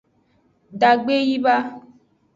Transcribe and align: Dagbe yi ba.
Dagbe 0.79 1.15
yi 1.27 1.37
ba. 1.43 1.55